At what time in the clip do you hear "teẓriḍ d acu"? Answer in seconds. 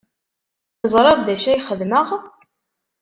0.79-1.49